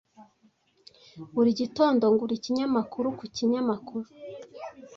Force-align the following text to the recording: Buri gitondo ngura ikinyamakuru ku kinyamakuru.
Buri 1.33 1.51
gitondo 1.59 2.03
ngura 2.13 2.33
ikinyamakuru 2.37 3.07
ku 3.19 3.25
kinyamakuru. 3.35 4.07